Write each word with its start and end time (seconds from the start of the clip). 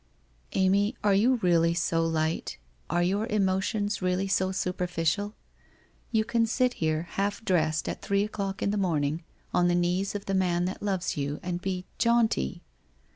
'Amy, 0.53 0.95
are 1.03 1.13
you 1.13 1.35
really 1.43 1.75
so 1.75 2.03
light, 2.03 2.57
are 2.89 3.03
your 3.03 3.27
emotions 3.27 4.01
really 4.01 4.27
so 4.27 4.51
superficial? 4.51 5.35
You 6.11 6.25
can 6.25 6.47
sit 6.47 6.73
here, 6.81 7.03
half 7.03 7.45
dressed, 7.45 7.87
at 7.87 8.01
three 8.01 8.23
o'clock 8.23 8.63
in 8.63 8.71
the 8.71 8.77
morning, 8.77 9.21
on 9.53 9.67
the 9.67 9.75
knees 9.75 10.15
of 10.15 10.25
the 10.25 10.33
man 10.33 10.65
that 10.65 10.81
loves 10.81 11.17
you, 11.17 11.39
and 11.43 11.61
be— 11.61 11.85
jaunty! 11.99 12.63